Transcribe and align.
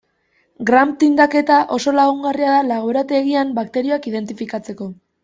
Gram 0.69 0.93
tindaketa 1.01 1.57
oso 1.77 1.93
lagungarria 1.97 2.47
da 2.55 2.63
laborategian 2.71 3.53
bakterioak 3.59 4.09
identifikatzeko. 4.13 4.89